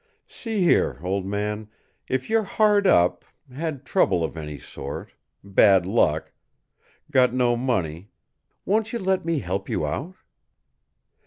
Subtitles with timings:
[0.27, 1.69] "See here, old man,
[2.07, 6.31] if you're hard up had trouble of any sort bad luck
[7.11, 8.09] got no money
[8.65, 10.15] won't you let me help you out?"